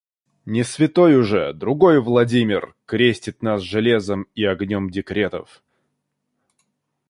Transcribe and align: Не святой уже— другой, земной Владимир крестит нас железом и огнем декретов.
Не 0.47 0.63
святой 0.63 1.15
уже— 1.15 1.53
другой, 1.53 1.97
земной 1.97 2.05
Владимир 2.07 2.75
крестит 2.87 3.43
нас 3.43 3.61
железом 3.61 4.25
и 4.33 4.43
огнем 4.45 4.89
декретов. 4.89 5.61